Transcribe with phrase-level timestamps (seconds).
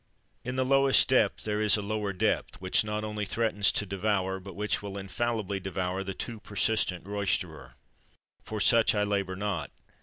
[0.49, 4.39] _In the lowest depth there is a lower depth, which not only threatens to devour,
[4.39, 7.75] but which will infallibly devour the too persistent roysterer.
[8.43, 9.69] For such I labour not.